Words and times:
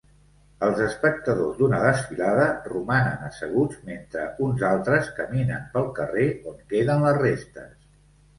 Els 0.67 0.79
espectadors 0.83 1.59
d'una 1.59 1.81
desfilada 1.83 2.47
romanen 2.71 3.27
asseguts 3.27 3.83
mentre 3.91 4.25
uns 4.47 4.65
altres 4.71 5.13
caminen 5.21 5.69
pel 5.77 5.87
carrer 6.01 6.25
on 6.55 6.59
queden 6.75 7.07
les 7.07 7.23
restes. 7.23 7.79